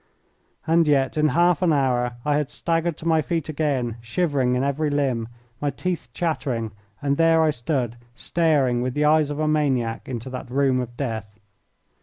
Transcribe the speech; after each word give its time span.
And 0.65 0.87
yet 0.87 1.15
in 1.15 1.27
half 1.27 1.61
an 1.61 1.71
hour 1.71 2.13
I 2.25 2.37
had 2.37 2.49
staggered 2.49 2.97
to 2.97 3.07
my 3.07 3.21
feet 3.21 3.49
again, 3.49 3.97
shivering 4.01 4.55
in 4.55 4.63
every 4.63 4.89
limb, 4.89 5.27
my 5.61 5.69
teeth 5.69 6.09
chattering, 6.11 6.71
and 7.03 7.17
there 7.17 7.43
I 7.43 7.51
stood 7.51 7.97
staring 8.15 8.81
with 8.81 8.95
the 8.95 9.05
eyes 9.05 9.29
of 9.29 9.37
a 9.37 9.47
maniac 9.47 10.09
into 10.09 10.31
that 10.31 10.49
room 10.49 10.79
of 10.79 10.97
death. 10.97 11.37